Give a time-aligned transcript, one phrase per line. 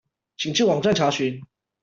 [0.35, 1.43] 請至網站查詢